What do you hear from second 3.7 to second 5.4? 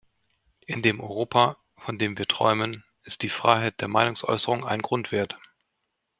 der Meinungsäußerung ein Grundwert.